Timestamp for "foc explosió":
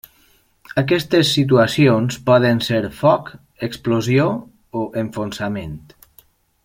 3.03-4.27